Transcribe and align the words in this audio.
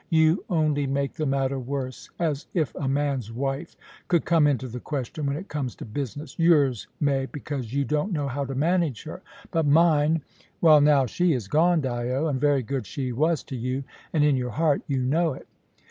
You 0.09 0.43
only 0.49 0.87
make 0.87 1.13
the 1.13 1.27
matter 1.27 1.59
worse. 1.59 2.09
As 2.17 2.47
if 2.55 2.73
a 2.73 2.87
man's 2.87 3.31
wife 3.31 3.77
could 4.07 4.25
come 4.25 4.47
into 4.47 4.67
the 4.67 4.79
question, 4.79 5.27
when 5.27 5.37
it 5.37 5.47
comes 5.47 5.75
to 5.75 5.85
business! 5.85 6.39
Yours 6.39 6.87
may, 6.99 7.27
because 7.27 7.71
you 7.71 7.85
don't 7.85 8.11
know 8.11 8.27
how 8.27 8.43
to 8.45 8.55
manage 8.55 9.03
her; 9.03 9.21
but 9.51 9.67
mine" 9.67 10.23
"Well, 10.59 10.81
now 10.81 11.05
she 11.05 11.33
is 11.33 11.47
gone, 11.47 11.83
Dyo; 11.83 12.27
and 12.27 12.41
very 12.41 12.63
good 12.63 12.87
she 12.87 13.11
was 13.11 13.43
to 13.43 13.55
you, 13.55 13.83
And 14.11 14.23
in 14.23 14.35
your 14.35 14.49
heart, 14.49 14.81
you 14.87 15.03
know 15.03 15.33
it." 15.33 15.47